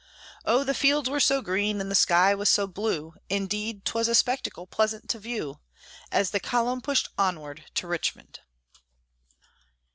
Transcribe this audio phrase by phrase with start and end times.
[0.45, 0.63] Oh!
[0.63, 4.65] the fields were so green, and the sky was so blue, Indeed 'twas a spectacle
[4.65, 5.59] pleasant to view,
[6.11, 8.39] As the column pushed onward to Richmond.